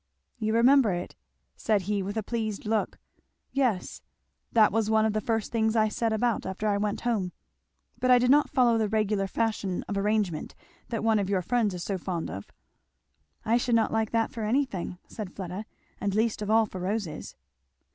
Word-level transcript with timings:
"You 0.39 0.55
remember 0.55 0.93
it?" 0.93 1.15
said 1.55 1.83
he 1.83 2.01
with 2.01 2.17
a 2.17 2.23
pleased 2.23 2.65
look. 2.65 2.97
"Yes 3.51 4.01
that 4.51 4.71
was 4.71 4.89
one 4.89 5.05
of 5.05 5.13
the 5.13 5.21
first 5.21 5.51
things 5.51 5.75
I 5.75 5.89
set 5.89 6.11
about 6.11 6.43
after 6.43 6.67
I 6.67 6.77
went 6.79 7.01
home 7.01 7.33
but 7.99 8.09
I 8.09 8.17
did 8.17 8.31
not 8.31 8.49
follow 8.49 8.79
the 8.79 8.89
regular 8.89 9.27
fashion 9.27 9.83
of 9.87 9.95
arrangement 9.99 10.55
that 10.89 11.03
one 11.03 11.19
of 11.19 11.29
your 11.29 11.43
friends 11.43 11.75
is 11.75 11.83
so 11.83 11.99
fond 11.99 12.31
of." 12.31 12.51
"I 13.45 13.57
should 13.57 13.75
not 13.75 13.93
like 13.93 14.09
that 14.09 14.31
for 14.31 14.41
anything," 14.41 14.97
said 15.07 15.35
Fleda, 15.35 15.65
"and 15.99 16.15
least 16.15 16.41
of 16.41 16.49
all 16.49 16.65
for 16.65 16.79
roses." 16.81 17.35